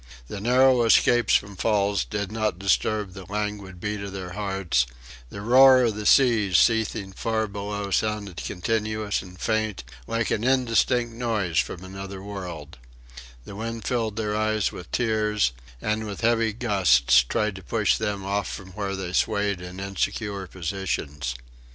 [0.27, 4.87] The narrow escapes from falls did not disturb the languid beat of their hearts;
[5.29, 10.43] the roar of the seas seething far below them sounded continuous and faint like an
[10.43, 12.79] indistinct noise from another world:
[13.45, 15.51] the wind filled their eyes with tears,
[15.83, 20.47] and with heavy gusts tried to push them off from where they swayed in insecure
[20.47, 21.35] positions.